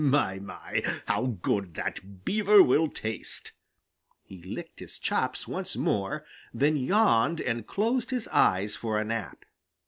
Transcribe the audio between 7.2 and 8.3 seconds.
and closed his